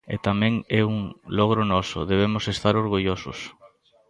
[0.13, 0.99] E tamén é un
[1.37, 3.39] logro noso, debemos estar orgullosos.